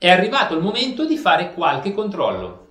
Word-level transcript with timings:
È 0.00 0.08
arrivato 0.08 0.54
il 0.54 0.62
momento 0.62 1.04
di 1.06 1.18
fare 1.18 1.52
qualche 1.52 1.92
controllo. 1.92 2.67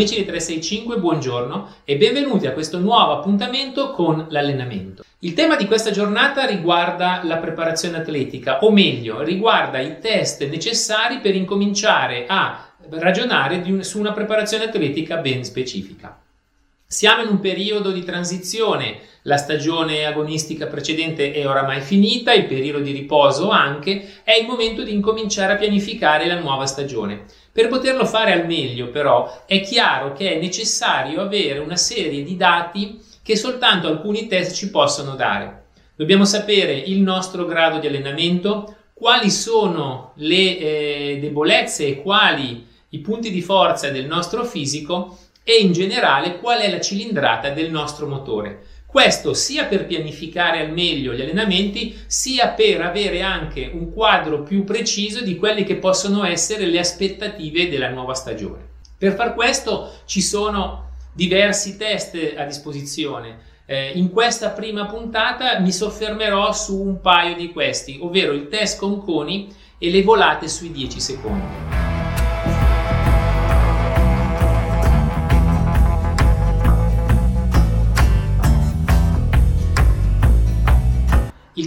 Amici 0.00 0.16
di 0.16 0.24
365, 0.24 0.96
buongiorno 0.96 1.74
e 1.84 1.98
benvenuti 1.98 2.46
a 2.46 2.52
questo 2.52 2.78
nuovo 2.78 3.12
appuntamento 3.12 3.90
con 3.90 4.28
l'allenamento. 4.30 5.04
Il 5.18 5.34
tema 5.34 5.56
di 5.56 5.66
questa 5.66 5.90
giornata 5.90 6.46
riguarda 6.46 7.20
la 7.24 7.36
preparazione 7.36 7.98
atletica, 7.98 8.64
o 8.64 8.70
meglio, 8.70 9.20
riguarda 9.20 9.78
i 9.78 9.98
test 10.00 10.42
necessari 10.48 11.18
per 11.18 11.34
incominciare 11.34 12.24
a 12.26 12.70
ragionare 12.92 13.60
un, 13.66 13.84
su 13.84 14.00
una 14.00 14.12
preparazione 14.12 14.64
atletica 14.64 15.18
ben 15.18 15.44
specifica. 15.44 16.18
Siamo 16.86 17.22
in 17.22 17.28
un 17.28 17.38
periodo 17.38 17.92
di 17.92 18.02
transizione, 18.02 19.00
la 19.24 19.36
stagione 19.36 20.06
agonistica 20.06 20.66
precedente 20.66 21.30
è 21.30 21.46
oramai 21.46 21.82
finita, 21.82 22.32
il 22.32 22.46
periodo 22.46 22.80
di 22.80 22.90
riposo 22.90 23.50
anche, 23.50 24.22
è 24.24 24.32
il 24.32 24.46
momento 24.46 24.82
di 24.82 24.94
incominciare 24.94 25.52
a 25.52 25.56
pianificare 25.56 26.26
la 26.26 26.40
nuova 26.40 26.64
stagione. 26.64 27.26
Per 27.52 27.66
poterlo 27.68 28.04
fare 28.06 28.32
al 28.32 28.46
meglio, 28.46 28.90
però, 28.90 29.44
è 29.46 29.60
chiaro 29.60 30.12
che 30.12 30.34
è 30.34 30.40
necessario 30.40 31.20
avere 31.20 31.58
una 31.58 31.76
serie 31.76 32.22
di 32.22 32.36
dati 32.36 33.00
che 33.22 33.36
soltanto 33.36 33.88
alcuni 33.88 34.28
test 34.28 34.54
ci 34.54 34.70
possono 34.70 35.16
dare. 35.16 35.64
Dobbiamo 35.96 36.24
sapere 36.24 36.72
il 36.72 37.00
nostro 37.00 37.44
grado 37.46 37.78
di 37.78 37.86
allenamento, 37.86 38.76
quali 38.94 39.30
sono 39.30 40.12
le 40.16 40.58
eh, 40.58 41.18
debolezze 41.20 41.86
e 41.86 42.02
quali 42.02 42.66
i 42.90 42.98
punti 43.00 43.30
di 43.30 43.42
forza 43.42 43.90
del 43.90 44.06
nostro 44.06 44.44
fisico 44.44 45.18
e 45.42 45.56
in 45.56 45.72
generale 45.72 46.38
qual 46.38 46.60
è 46.60 46.70
la 46.70 46.80
cilindrata 46.80 47.50
del 47.50 47.70
nostro 47.70 48.06
motore. 48.06 48.66
Questo 48.90 49.34
sia 49.34 49.66
per 49.66 49.86
pianificare 49.86 50.58
al 50.58 50.72
meglio 50.72 51.14
gli 51.14 51.20
allenamenti, 51.20 51.96
sia 52.08 52.48
per 52.48 52.80
avere 52.80 53.22
anche 53.22 53.70
un 53.72 53.92
quadro 53.92 54.42
più 54.42 54.64
preciso 54.64 55.22
di 55.22 55.36
quelle 55.36 55.62
che 55.62 55.76
possono 55.76 56.24
essere 56.24 56.66
le 56.66 56.80
aspettative 56.80 57.68
della 57.68 57.90
nuova 57.90 58.14
stagione. 58.14 58.68
Per 58.98 59.14
far 59.14 59.34
questo 59.34 59.92
ci 60.06 60.20
sono 60.20 60.90
diversi 61.12 61.76
test 61.76 62.18
a 62.36 62.42
disposizione. 62.42 63.38
Eh, 63.64 63.92
in 63.94 64.10
questa 64.10 64.50
prima 64.50 64.86
puntata 64.86 65.60
mi 65.60 65.70
soffermerò 65.70 66.52
su 66.52 66.76
un 66.76 67.00
paio 67.00 67.36
di 67.36 67.52
questi, 67.52 67.96
ovvero 68.02 68.32
il 68.32 68.48
test 68.48 68.76
con 68.80 69.04
coni 69.04 69.54
e 69.78 69.88
le 69.88 70.02
volate 70.02 70.48
sui 70.48 70.72
10 70.72 70.98
secondi. 70.98 71.89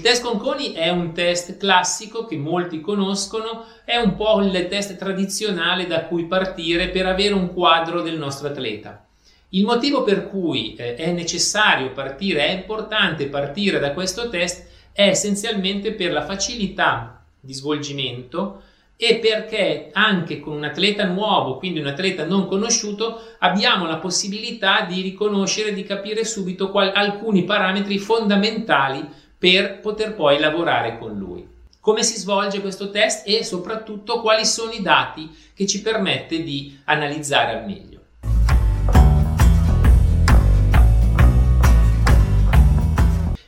Test 0.04 0.22
con 0.22 0.38
coni 0.38 0.74
è 0.74 0.90
un 0.90 1.14
test 1.14 1.58
classico 1.58 2.26
che 2.26 2.36
molti 2.36 2.82
conoscono, 2.82 3.66
è 3.86 3.96
un 3.96 4.16
po' 4.16 4.42
il 4.42 4.68
test 4.68 4.98
tradizionale 4.98 5.88
da 5.88 6.04
cui 6.04 6.26
partire 6.26 6.90
per 6.90 7.08
avere 7.08 7.34
un 7.34 7.54
quadro 7.54 8.02
del 8.02 8.18
nostro 8.18 8.50
atleta. 8.50 9.06
Il 9.50 9.64
motivo 9.64 10.04
per 10.04 10.28
cui 10.28 10.76
eh, 10.76 10.96
è 10.96 11.12
necessario 11.12 11.92
partire, 11.92 12.46
è 12.46 12.52
importante 12.52 13.28
partire 13.28 13.80
da 13.80 13.94
questo 13.94 14.30
test, 14.30 14.68
è 14.92 15.08
essenzialmente 15.08 15.94
per 15.94 16.12
la 16.12 16.26
facilità 16.26 17.24
di 17.40 17.54
svolgimento 17.54 18.62
e 18.98 19.20
perché 19.20 19.90
anche 19.94 20.40
con 20.40 20.54
un 20.54 20.66
atleta 20.66 21.06
nuovo, 21.06 21.58
quindi 21.58 21.80
un 21.80 21.88
atleta 21.88 22.26
non 22.26 22.46
conosciuto, 22.46 23.22
abbiamo 23.40 23.86
la 23.86 23.98
possibilità 23.98 24.82
di 24.82 25.02
riconoscere, 25.02 25.74
di 25.74 25.84
capire 25.84 26.26
subito 26.26 26.70
qual- 26.72 26.92
alcuni 26.94 27.44
parametri 27.44 27.98
fondamentali 27.98 29.22
per 29.44 29.82
poter 29.82 30.16
poi 30.16 30.40
lavorare 30.40 30.98
con 30.98 31.18
lui. 31.18 31.46
Come 31.82 32.02
si 32.04 32.18
svolge 32.18 32.62
questo 32.62 32.90
test 32.92 33.28
e 33.28 33.44
soprattutto 33.44 34.22
quali 34.22 34.46
sono 34.46 34.72
i 34.72 34.82
dati 34.82 35.30
che 35.54 35.68
ci 35.68 35.82
permette 35.82 36.42
di 36.44 36.80
analizzare 36.86 37.58
al 37.58 37.66
meglio. 37.66 37.93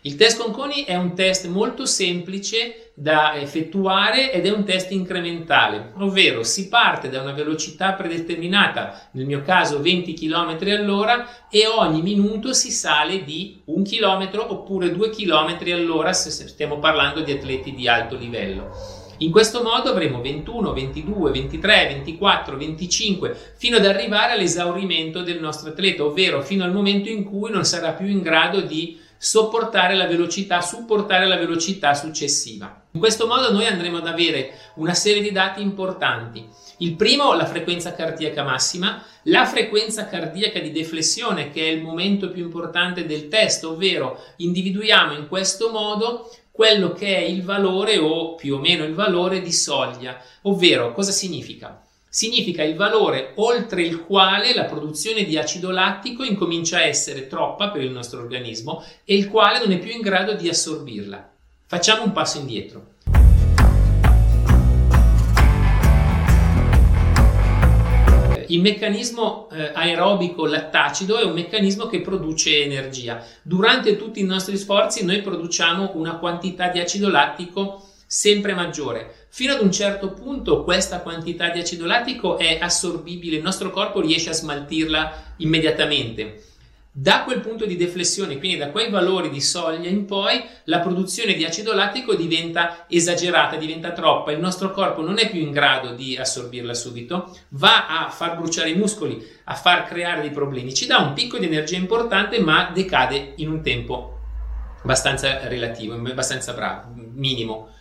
Il 0.06 0.18
test 0.18 0.40
Conconi 0.40 0.84
è 0.84 0.96
un 0.96 1.16
test 1.16 1.48
molto 1.48 1.88
semplice 1.88 2.92
da 2.94 3.40
effettuare 3.40 4.32
ed 4.32 4.46
è 4.46 4.52
un 4.52 4.64
test 4.64 4.92
incrementale, 4.92 5.94
ovvero 5.98 6.44
si 6.44 6.70
parte 6.70 7.10
da 7.10 7.24
una 7.24 7.32
velocità 7.32 7.94
predeterminata, 7.94 9.10
nel 9.14 9.26
mio 9.26 9.42
caso 9.42 9.82
20 9.82 10.14
km 10.14 10.58
all'ora, 10.78 11.48
e 11.50 11.66
ogni 11.66 12.04
minuto 12.04 12.54
si 12.54 12.70
sale 12.70 13.24
di 13.24 13.64
1 13.66 13.82
km 13.82 14.46
oppure 14.48 14.92
2 14.92 15.10
km 15.10 15.58
all'ora 15.74 16.14
se 16.14 16.30
stiamo 16.30 16.78
parlando 16.78 17.22
di 17.22 17.32
atleti 17.32 17.74
di 17.74 17.88
alto 17.88 18.16
livello. 18.16 19.04
In 19.20 19.32
questo 19.32 19.64
modo 19.64 19.90
avremo 19.90 20.22
21, 20.22 20.72
22, 20.72 21.32
23, 21.32 21.88
24, 21.88 22.58
25 22.58 23.54
fino 23.56 23.78
ad 23.78 23.86
arrivare 23.88 24.34
all'esaurimento 24.34 25.24
del 25.24 25.40
nostro 25.40 25.70
atleta, 25.70 26.04
ovvero 26.04 26.44
fino 26.44 26.64
al 26.64 26.74
momento 26.74 27.10
in 27.10 27.24
cui 27.24 27.50
non 27.50 27.64
sarà 27.64 27.94
più 27.94 28.06
in 28.06 28.22
grado 28.22 28.62
di 28.62 29.00
sopportare 29.26 29.96
la 29.96 30.06
velocità, 30.06 30.62
supportare 30.62 31.26
la 31.26 31.38
velocità 31.38 31.96
successiva. 31.96 32.84
In 32.92 33.00
questo 33.00 33.26
modo 33.26 33.52
noi 33.52 33.66
andremo 33.66 33.98
ad 33.98 34.06
avere 34.06 34.52
una 34.76 34.94
serie 34.94 35.20
di 35.20 35.32
dati 35.32 35.64
importanti. 35.64 36.48
Il 36.78 36.94
primo, 36.96 37.34
la 37.34 37.48
frequenza 37.48 37.96
cardiaca 37.96 38.44
massima, 38.44 39.04
la 39.24 39.48
frequenza 39.48 40.06
cardiaca 40.06 40.60
di 40.60 40.72
deflessione, 40.72 41.50
che 41.50 41.62
è 41.62 41.72
il 41.72 41.82
momento 41.82 42.30
più 42.30 42.44
importante 42.44 43.08
del 43.08 43.28
test, 43.28 43.64
ovvero 43.64 44.24
individuiamo 44.36 45.14
in 45.14 45.28
questo 45.28 45.72
modo 45.72 46.30
quello 46.52 46.92
che 46.92 47.16
è 47.16 47.22
il 47.22 47.42
valore 47.42 47.98
o 47.98 48.36
più 48.36 48.58
o 48.58 48.60
meno 48.60 48.84
il 48.84 48.94
valore 48.94 49.42
di 49.42 49.52
soglia, 49.52 50.22
ovvero 50.44 50.94
cosa 50.94 51.12
significa? 51.12 51.82
Significa 52.16 52.64
il 52.64 52.78
valore 52.78 53.34
oltre 53.36 53.82
il 53.82 54.06
quale 54.06 54.54
la 54.54 54.64
produzione 54.64 55.26
di 55.26 55.38
acido 55.38 55.70
lattico 55.70 56.24
incomincia 56.24 56.78
a 56.78 56.84
essere 56.84 57.28
troppa 57.28 57.72
per 57.72 57.82
il 57.82 57.92
nostro 57.92 58.22
organismo 58.22 58.82
e 59.04 59.18
il 59.18 59.28
quale 59.28 59.60
non 59.60 59.74
è 59.74 59.80
più 59.80 59.92
in 59.92 60.00
grado 60.00 60.34
di 60.34 60.48
assorbirla. 60.48 61.34
Facciamo 61.66 62.04
un 62.06 62.14
passo 62.14 62.38
indietro. 62.38 62.94
Il 68.48 68.62
meccanismo 68.62 69.50
eh, 69.52 69.72
aerobico 69.74 70.46
lattacido 70.46 71.18
è 71.18 71.26
un 71.26 71.34
meccanismo 71.34 71.88
che 71.88 72.00
produce 72.00 72.64
energia. 72.64 73.22
Durante 73.42 73.98
tutti 73.98 74.22
i 74.22 74.24
nostri 74.24 74.56
sforzi 74.56 75.04
noi 75.04 75.22
produciamo 75.22 75.92
una 75.96 76.18
quantità 76.18 76.70
di 76.70 76.80
acido 76.80 77.10
lattico 77.10 77.84
sempre 78.08 78.54
maggiore. 78.54 79.25
Fino 79.36 79.52
ad 79.52 79.62
un 79.62 79.70
certo 79.70 80.14
punto 80.14 80.64
questa 80.64 81.02
quantità 81.02 81.50
di 81.50 81.60
acido 81.60 81.86
lattico 81.86 82.38
è 82.38 82.58
assorbibile, 82.62 83.36
il 83.36 83.44
nostro 83.44 83.70
corpo 83.70 84.00
riesce 84.00 84.30
a 84.30 84.34
smaltirla 84.34 85.34
immediatamente. 85.40 86.42
Da 86.90 87.24
quel 87.26 87.42
punto 87.42 87.66
di 87.66 87.76
deflessione, 87.76 88.38
quindi 88.38 88.56
da 88.56 88.70
quei 88.70 88.90
valori 88.90 89.30
di 89.30 89.42
soglia 89.42 89.90
in 89.90 90.06
poi, 90.06 90.42
la 90.64 90.80
produzione 90.80 91.34
di 91.34 91.44
acido 91.44 91.74
lattico 91.74 92.16
diventa 92.16 92.86
esagerata, 92.88 93.58
diventa 93.58 93.92
troppa, 93.92 94.32
il 94.32 94.40
nostro 94.40 94.72
corpo 94.72 95.02
non 95.02 95.20
è 95.20 95.30
più 95.30 95.42
in 95.42 95.52
grado 95.52 95.92
di 95.92 96.16
assorbirla 96.16 96.74
subito, 96.74 97.38
va 97.50 97.88
a 97.88 98.10
far 98.10 98.38
bruciare 98.38 98.70
i 98.70 98.76
muscoli, 98.76 99.22
a 99.44 99.56
far 99.56 99.84
creare 99.84 100.22
dei 100.22 100.32
problemi, 100.32 100.74
ci 100.74 100.86
dà 100.86 101.00
un 101.00 101.12
picco 101.12 101.38
di 101.38 101.48
energia 101.48 101.76
importante 101.76 102.40
ma 102.40 102.72
decade 102.74 103.34
in 103.36 103.50
un 103.50 103.62
tempo 103.62 104.18
abbastanza 104.82 105.46
relativo, 105.50 105.94
abbastanza 105.94 106.54
bravo, 106.54 106.94
minimo. 107.16 107.74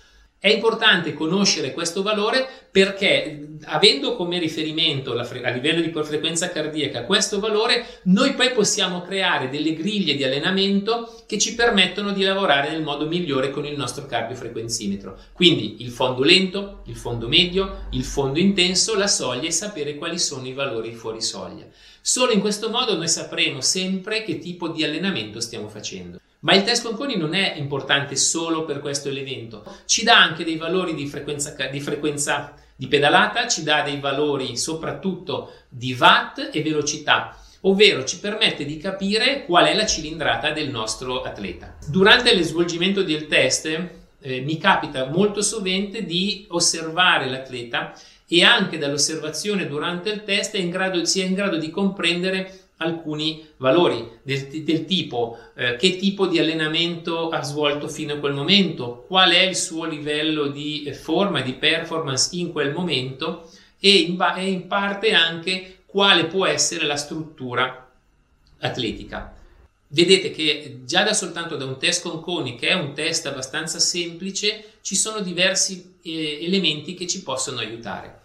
È 0.45 0.51
importante 0.51 1.15
conoscere 1.15 1.73
questo 1.73 2.03
valore 2.03 2.47
perché 2.71 3.57
avendo 3.63 4.15
come 4.15 4.39
riferimento 4.39 5.19
fre- 5.25 5.43
a 5.43 5.49
livello 5.49 5.81
di 5.81 5.91
frequenza 5.91 6.51
cardiaca 6.51 7.05
questo 7.05 7.41
valore, 7.41 8.01
noi 8.03 8.35
poi 8.35 8.53
possiamo 8.53 9.01
creare 9.01 9.49
delle 9.49 9.73
griglie 9.73 10.15
di 10.15 10.23
allenamento 10.23 11.23
che 11.27 11.39
ci 11.39 11.55
permettono 11.55 12.13
di 12.13 12.23
lavorare 12.23 12.71
nel 12.71 12.83
modo 12.83 13.07
migliore 13.07 13.49
con 13.49 13.65
il 13.65 13.75
nostro 13.75 14.05
cardiofrequenzimetro. 14.05 15.19
Quindi 15.33 15.77
il 15.79 15.89
fondo 15.89 16.23
lento, 16.23 16.83
il 16.89 16.97
fondo 16.97 17.27
medio, 17.27 17.87
il 17.93 18.05
fondo 18.05 18.39
intenso, 18.39 18.99
la 18.99 19.07
soglia 19.07 19.49
e 19.49 19.51
sapere 19.51 19.95
quali 19.95 20.19
sono 20.19 20.47
i 20.47 20.53
valori 20.53 20.93
fuori 20.93 21.23
soglia. 21.23 21.65
Solo 22.03 22.33
in 22.33 22.41
questo 22.41 22.69
modo 22.69 22.95
noi 22.99 23.09
sapremo 23.09 23.63
sempre 23.63 24.23
che 24.23 24.39
tipo 24.39 24.69
di 24.69 24.85
allenamento 24.85 25.41
stiamo 25.41 25.69
facendo. 25.69 26.21
Ma 26.45 26.55
il 26.55 26.63
test 26.63 26.85
Conconi 26.85 27.17
non 27.17 27.35
è 27.35 27.55
importante 27.57 28.17
solo 28.17 28.65
per 28.65 28.81
questo 28.81 29.09
elemento, 29.09 29.65
ci 29.87 30.05
dà 30.05 30.23
anche 30.23 30.45
dei 30.45 30.57
valori 30.57 30.95
di 30.95 31.07
frequenza, 31.07 31.55
di 31.71 31.81
frequenza 31.81 32.55
di 32.77 32.87
pedalata, 32.87 33.49
ci 33.49 33.63
dà 33.63 33.83
dei 33.83 33.99
valori 33.99 34.57
soprattutto 34.57 35.53
di 35.69 35.97
watt 35.99 36.51
e 36.53 36.63
velocità 36.63 37.39
ovvero 37.67 38.05
ci 38.05 38.19
permette 38.19 38.65
di 38.65 38.77
capire 38.77 39.45
qual 39.45 39.67
è 39.67 39.75
la 39.75 39.87
cilindrata 39.87 40.51
del 40.51 40.69
nostro 40.69 41.23
atleta. 41.23 41.77
Durante 41.87 42.35
lo 42.35 42.43
svolgimento 42.43 43.03
del 43.03 43.27
test 43.27 43.67
eh, 43.67 44.41
mi 44.41 44.59
capita 44.59 45.07
molto 45.07 45.43
sovente 45.43 46.05
di 46.05 46.47
osservare 46.51 47.29
l'atleta 47.29 47.95
e 48.27 48.43
anche 48.43 48.79
dall'osservazione 48.79 49.67
durante 49.67 50.11
il 50.11 50.25
test 50.25 50.55
è 50.55 50.59
in 50.59 50.71
grado, 50.71 51.05
sia 51.05 51.25
in 51.25 51.35
grado 51.35 51.59
di 51.59 51.71
comprendere 51.71 52.64
alcuni 52.79 53.47
valori 53.59 54.19
del, 54.23 54.65
del 54.65 54.85
tipo 54.85 55.39
eh, 55.55 55.77
che 55.77 55.97
tipo 55.97 56.27
di 56.27 56.39
allenamento 56.39 57.29
ha 57.29 57.43
svolto 57.43 57.89
fino 57.89 58.15
a 58.15 58.19
quel 58.19 58.35
momento, 58.35 59.05
qual 59.07 59.31
è 59.31 59.43
il 59.43 59.57
suo 59.57 59.85
livello 59.85 60.49
di 60.49 60.85
eh, 60.85 60.93
forma, 60.93 61.41
di 61.41 61.55
performance 61.55 62.35
in 62.37 62.53
quel 62.53 62.73
momento 62.73 63.49
e 63.79 63.91
in, 63.91 64.17
e 64.37 64.51
in 64.51 64.67
parte 64.67 65.13
anche 65.13 65.79
quale 65.87 66.27
può 66.27 66.47
essere 66.47 66.87
la 66.87 66.97
struttura 66.97 67.89
atletica. 68.59 69.33
Vedete 69.87 70.33
che 70.33 70.81
già 70.85 71.05
da 71.05 71.13
soltanto 71.13 71.57
da 71.57 71.67
un 71.67 71.79
test 71.79 72.03
con 72.03 72.21
coni, 72.21 72.57
che 72.57 72.69
è 72.69 72.73
un 72.73 72.95
test 72.95 73.27
abbastanza 73.27 73.79
semplice, 73.79 74.73
ci 74.81 74.97
sono 74.97 75.21
diversi 75.21 75.99
eh, 76.03 76.45
elementi 76.45 76.95
che 76.95 77.07
ci 77.07 77.23
possono 77.23 77.61
aiutare. 77.61 78.23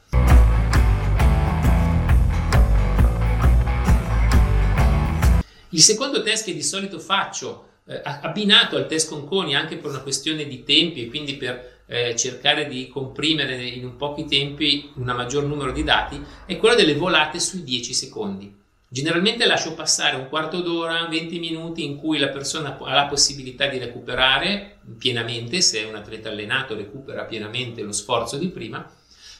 Il 5.69 5.81
secondo 5.81 6.23
test 6.23 6.45
che 6.45 6.53
di 6.53 6.63
solito 6.63 6.99
faccio, 6.99 7.67
eh, 7.85 8.01
abbinato 8.03 8.75
al 8.75 8.87
test 8.87 9.09
con 9.09 9.25
coni 9.25 9.55
anche 9.55 9.77
per 9.77 9.91
una 9.91 10.01
questione 10.01 10.47
di 10.47 10.63
tempi 10.63 11.03
e 11.03 11.07
quindi 11.09 11.35
per 11.35 11.83
eh, 11.85 12.15
cercare 12.15 12.67
di 12.67 12.87
comprimere 12.87 13.63
in 13.63 13.83
un 13.83 13.95
pochi 13.95 14.25
tempi 14.25 14.91
un 14.95 15.05
maggior 15.05 15.43
numero 15.43 15.71
di 15.71 15.83
dati, 15.83 16.21
è 16.45 16.57
quello 16.57 16.75
delle 16.75 16.95
volate 16.95 17.39
sui 17.39 17.63
10 17.63 17.93
secondi. 17.93 18.57
Generalmente 18.91 19.45
lascio 19.45 19.75
passare 19.75 20.15
un 20.15 20.27
quarto 20.29 20.61
d'ora, 20.61 21.05
20 21.07 21.37
minuti 21.37 21.83
in 21.83 21.97
cui 21.97 22.17
la 22.17 22.29
persona 22.29 22.75
ha 22.75 22.93
la 22.95 23.05
possibilità 23.05 23.67
di 23.67 23.77
recuperare 23.77 24.79
pienamente, 24.97 25.61
se 25.61 25.83
è 25.83 25.87
un 25.87 25.95
atleta 25.95 26.29
allenato 26.29 26.75
recupera 26.75 27.25
pienamente 27.25 27.83
lo 27.83 27.91
sforzo 27.91 28.37
di 28.37 28.47
prima, 28.49 28.91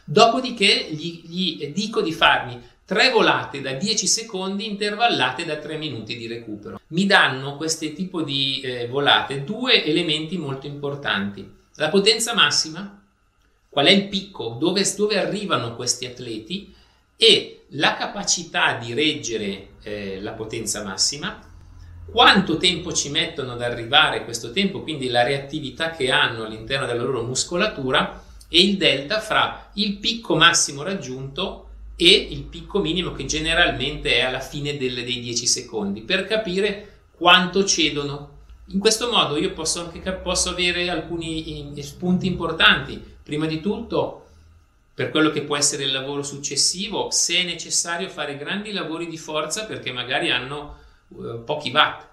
dopodiché 0.03 0.87
gli, 0.91 1.23
gli 1.25 1.67
dico 1.67 2.01
di 2.01 2.11
farmi 2.11 2.61
tre 2.89 3.12
volate 3.12 3.62
da 3.62 3.74
10 3.74 4.07
secondi 4.07 4.65
intervallate 4.65 5.45
da 5.45 5.57
3 5.57 5.77
minuti 5.77 6.18
di 6.18 6.25
recupero. 6.25 6.81
Mi 6.88 7.06
danno 7.06 7.56
questo 7.56 7.94
tipo 7.94 8.24
di 8.24 8.62
eh, 8.62 8.88
volate 8.88 9.44
due 9.44 9.86
elementi 9.86 10.39
molto 10.39 10.65
importanti. 10.65 11.47
La 11.75 11.89
potenza 11.89 12.33
massima, 12.33 13.00
qual 13.69 13.86
è 13.86 13.91
il 13.91 14.07
picco, 14.07 14.57
dove, 14.59 14.83
dove 14.97 15.19
arrivano 15.19 15.75
questi 15.75 16.07
atleti 16.07 16.74
e 17.15 17.65
la 17.74 17.94
capacità 17.94 18.74
di 18.83 18.95
reggere 18.95 19.68
eh, 19.83 20.19
la 20.19 20.31
potenza 20.31 20.83
massima, 20.83 21.39
quanto 22.12 22.57
tempo 22.57 22.91
ci 22.91 23.12
mettono 23.12 23.51
ad 23.51 23.62
arrivare 23.62 24.24
questo 24.24 24.50
tempo, 24.50 24.81
quindi 24.81 25.09
la 25.09 25.21
reattività 25.21 25.91
che 25.91 26.09
hanno 26.09 26.44
all'interno 26.44 26.88
della 26.88 27.03
loro 27.03 27.21
muscolatura 27.21 28.24
e 28.50 28.63
il 28.63 28.77
delta 28.77 29.19
fra 29.19 29.69
il 29.74 29.97
picco 29.97 30.36
massimo 30.36 30.81
raggiunto 30.81 31.65
e 32.01 32.28
il 32.30 32.44
picco 32.44 32.80
minimo 32.80 33.12
che 33.12 33.25
generalmente 33.25 34.16
è 34.16 34.22
alla 34.22 34.40
fine 34.40 34.78
delle, 34.78 35.04
dei 35.04 35.19
10 35.19 35.46
secondi 35.46 36.01
per 36.01 36.25
capire 36.25 37.07
quanto 37.12 37.66
cedono. 37.66 38.38
In 38.68 38.80
questo 38.80 39.12
modo 39.12 39.36
io 39.36 39.51
posso 39.51 39.81
anche 39.81 40.00
posso 40.13 40.51
avere 40.51 40.90
alcuni 40.90 41.74
spunti 41.84 42.25
importanti. 42.25 43.04
Prima 43.22 43.48
di 43.48 43.60
tutto, 43.60 44.28
per 44.94 45.10
quello 45.10 45.30
che 45.30 45.44
può 45.44 45.57
essere 45.57 45.84
il 45.84 45.92
lavoro 45.92 46.24
successivo, 46.24 47.12
se 47.12 47.36
è 47.36 47.44
necessario 47.44 48.07
fare 48.07 48.38
grandi 48.38 48.72
lavori 48.72 49.07
di 49.07 49.18
forza 49.18 49.66
perché 49.66 49.92
magari 49.92 50.31
hanno 50.31 50.78
uh, 51.10 51.44
pochi 51.44 51.69
watt. 51.72 52.07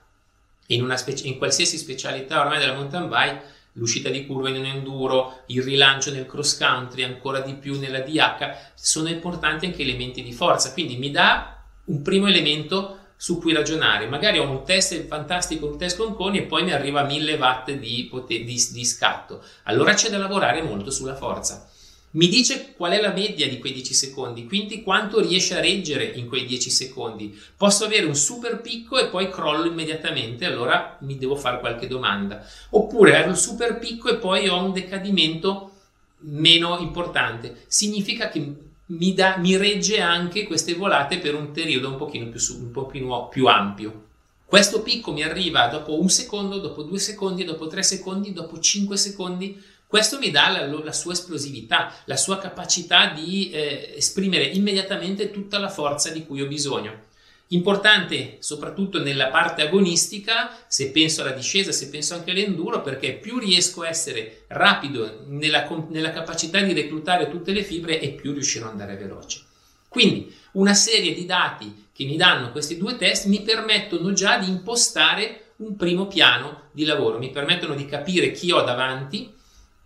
In, 0.69 0.93
specie, 0.97 1.29
in, 1.29 1.39
qualsiasi 1.39 1.79
specialità 1.79 2.41
ormai 2.41 2.59
della 2.59 2.75
mountain 2.75 3.09
bike, 3.09 3.43
l'uscita 3.77 4.11
di 4.11 4.27
curva 4.27 4.49
in 4.49 4.57
un 4.57 4.67
enduro, 4.67 5.43
il 5.47 5.63
rilancio 5.63 6.11
nel 6.11 6.27
cross 6.27 6.59
country, 6.59 7.03
ancora 7.03 7.41
di 7.41 7.55
più 7.55 7.79
nella 7.79 8.01
DH, 8.01 8.73
sono 8.75 9.09
importanti 9.09 9.67
anche 9.67 9.83
elementi 9.83 10.23
di 10.23 10.33
forza. 10.33 10.73
Quindi 10.73 10.97
mi 10.97 11.11
dà 11.11 11.63
un 11.87 12.03
primo 12.03 12.27
elemento 12.27 12.99
su 13.17 13.39
cui 13.39 13.53
ragionare. 13.53 14.07
Magari 14.07 14.39
ho 14.39 14.49
un 14.49 14.65
test 14.65 15.07
fantastico, 15.07 15.67
un 15.67 15.79
test 15.79 15.97
con 15.97 16.15
coni 16.15 16.39
e 16.39 16.43
poi 16.43 16.65
mi 16.65 16.73
arriva 16.73 17.01
a 17.01 17.05
1000 17.05 17.35
watt 17.35 17.71
di, 17.71 18.11
di, 18.27 18.45
di 18.45 18.85
scatto. 18.85 19.43
Allora 19.65 19.95
c'è 19.95 20.11
da 20.11 20.19
lavorare 20.19 20.63
molto 20.63 20.91
sulla 20.91 21.15
forza 21.15 21.71
mi 22.17 22.29
dice 22.29 22.73
qual 22.75 22.93
è 22.93 23.01
la 23.01 23.13
media 23.13 23.47
di 23.47 23.59
quei 23.59 23.75
10 23.75 23.93
secondi, 23.93 24.47
quindi 24.47 24.83
quanto 24.83 25.21
riesce 25.21 25.55
a 25.55 25.61
reggere 25.61 26.05
in 26.05 26.29
quei 26.29 26.47
10 26.47 26.71
secondi. 26.71 27.39
Posso 27.57 27.85
avere 27.85 28.07
un 28.07 28.17
super 28.17 28.63
picco 28.63 28.99
e 28.99 29.09
poi 29.09 29.31
crollo 29.31 29.67
immediatamente, 29.67 30.47
allora 30.47 30.97
mi 31.03 31.19
devo 31.19 31.37
fare 31.37 31.61
qualche 31.61 31.87
domanda. 31.87 32.43
Oppure 32.71 33.23
ho 33.23 33.29
un 33.29 33.37
super 33.37 33.79
picco 33.79 34.09
e 34.09 34.17
poi 34.17 34.49
ho 34.49 34.65
un 34.65 34.73
decadimento 34.73 35.73
meno 36.21 36.79
importante. 36.79 37.65
Significa 37.67 38.31
che 38.31 38.55
mi, 38.87 39.13
da, 39.13 39.37
mi 39.37 39.55
regge 39.59 40.01
anche 40.01 40.47
queste 40.47 40.73
volate 40.73 41.19
per 41.19 41.35
un 41.35 41.51
periodo 41.51 41.91
un 41.91 41.97
pochino 41.97 42.29
più, 42.29 42.41
un 42.59 42.71
pochino 42.71 43.29
più 43.29 43.47
ampio. 43.47 44.05
Questo 44.47 44.81
picco 44.81 45.13
mi 45.13 45.23
arriva 45.23 45.67
dopo 45.67 46.01
un 46.01 46.09
secondo, 46.09 46.61
dopo 46.61 46.83
due 46.83 47.01
secondi, 47.01 47.45
dopo 47.45 47.67
tre 47.67 47.83
secondi, 47.83 48.33
dopo 48.33 48.59
cinque 48.61 48.97
secondi 48.97 49.61
questo 49.87 50.19
mi 50.19 50.31
dà 50.31 50.49
la, 50.49 50.67
la 50.67 50.93
sua 50.93 51.13
esplosività, 51.13 51.95
la 52.07 52.17
sua 52.17 52.39
capacità 52.39 53.09
di 53.09 53.51
eh, 53.51 53.95
esprimere 53.97 54.45
immediatamente 54.45 55.31
tutta 55.31 55.59
la 55.59 55.69
forza 55.69 56.11
di 56.11 56.27
cui 56.27 56.43
ho 56.43 56.47
bisogno. 56.47 57.05
Importante 57.51 58.39
soprattutto 58.41 59.01
nella 59.01 59.29
parte 59.29 59.63
agonistica, 59.63 60.65
se 60.67 60.91
penso 60.91 61.23
alla 61.23 61.31
discesa, 61.31 61.71
se 61.71 61.89
penso 61.89 62.15
anche 62.15 62.33
all'enduro, 62.33 62.83
perché 62.83 63.13
più 63.13 63.39
riesco 63.39 63.83
a 63.83 63.89
essere 63.89 64.45
rapido 64.49 65.23
nella, 65.29 65.69
nella 65.89 66.11
capacità 66.11 66.61
di 66.61 66.73
reclutare 66.73 67.31
tutte 67.31 67.53
le 67.53 67.63
fibre 67.63 68.01
e 68.01 68.11
più 68.11 68.33
riuscirò 68.33 68.67
ad 68.67 68.73
andare 68.73 68.97
veloce. 68.97 69.43
Quindi 69.89 70.35
una 70.53 70.75
serie 70.75 71.15
di 71.15 71.25
dati 71.25 71.87
che 71.93 72.05
mi 72.05 72.17
danno 72.17 72.51
questi 72.51 72.77
due 72.77 72.97
test 72.97 73.27
mi 73.27 73.43
permettono 73.43 74.13
già 74.13 74.39
di 74.39 74.49
impostare 74.49 75.53
un 75.59 75.77
primo 75.77 76.09
piano 76.09 76.63
di 76.73 76.85
lavoro, 76.85 77.19
mi 77.19 77.31
permettono 77.31 77.75
di 77.77 77.87
capire 77.87 78.33
chi 78.33 78.51
ho 78.51 78.63
davanti, 78.63 79.33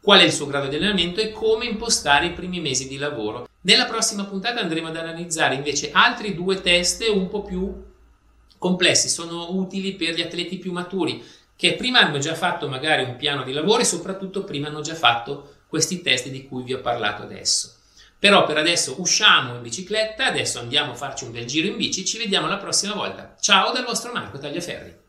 qual 0.00 0.20
è 0.20 0.24
il 0.24 0.32
suo 0.32 0.46
grado 0.46 0.68
di 0.68 0.76
allenamento 0.76 1.20
e 1.20 1.30
come 1.30 1.66
impostare 1.66 2.26
i 2.26 2.32
primi 2.32 2.60
mesi 2.60 2.88
di 2.88 2.96
lavoro. 2.96 3.48
Nella 3.62 3.84
prossima 3.84 4.24
puntata 4.24 4.60
andremo 4.60 4.88
ad 4.88 4.96
analizzare 4.96 5.54
invece 5.54 5.90
altri 5.92 6.34
due 6.34 6.60
test 6.60 7.06
un 7.08 7.28
po' 7.28 7.42
più 7.42 7.88
complessi, 8.56 9.08
sono 9.08 9.52
utili 9.52 9.94
per 9.94 10.14
gli 10.14 10.22
atleti 10.22 10.58
più 10.58 10.72
maturi 10.72 11.22
che 11.56 11.74
prima 11.74 12.00
hanno 12.00 12.18
già 12.18 12.34
fatto 12.34 12.68
magari 12.68 13.04
un 13.04 13.16
piano 13.16 13.42
di 13.42 13.52
lavoro 13.52 13.82
e 13.82 13.84
soprattutto 13.84 14.44
prima 14.44 14.68
hanno 14.68 14.80
già 14.80 14.94
fatto 14.94 15.56
questi 15.66 16.00
test 16.00 16.28
di 16.28 16.46
cui 16.46 16.62
vi 16.62 16.72
ho 16.72 16.80
parlato 16.80 17.22
adesso. 17.22 17.74
Però 18.18 18.44
per 18.44 18.56
adesso 18.56 18.96
usciamo 18.98 19.54
in 19.54 19.62
bicicletta, 19.62 20.26
adesso 20.26 20.58
andiamo 20.58 20.92
a 20.92 20.94
farci 20.94 21.24
un 21.24 21.32
bel 21.32 21.44
giro 21.44 21.68
in 21.68 21.76
bici, 21.76 22.04
ci 22.04 22.18
vediamo 22.18 22.48
la 22.48 22.56
prossima 22.56 22.94
volta. 22.94 23.36
Ciao 23.40 23.72
dal 23.72 23.84
vostro 23.84 24.12
Marco 24.12 24.38
Tagliaferri. 24.38 24.99